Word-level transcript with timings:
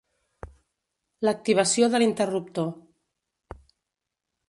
L'activació 1.29 1.91
de 1.97 2.01
l'interruptor. 2.05 2.75